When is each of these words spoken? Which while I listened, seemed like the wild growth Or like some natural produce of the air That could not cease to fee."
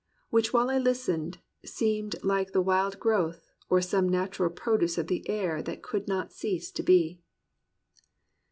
Which 0.31 0.51
while 0.51 0.71
I 0.71 0.79
listened, 0.79 1.37
seemed 1.63 2.15
like 2.23 2.53
the 2.53 2.61
wild 2.63 2.99
growth 2.99 3.51
Or 3.69 3.77
like 3.77 3.83
some 3.87 4.09
natural 4.09 4.49
produce 4.49 4.97
of 4.97 5.05
the 5.05 5.29
air 5.29 5.61
That 5.61 5.83
could 5.83 6.07
not 6.07 6.33
cease 6.33 6.71
to 6.71 6.81
fee." 6.81 7.21